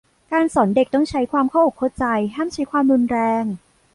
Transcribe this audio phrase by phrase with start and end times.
[0.31, 2.05] การสอนเด็กต้องใช้ความเข้าอกเข้าใจ
[2.35, 3.43] ห้ามใช้ความรุนแรง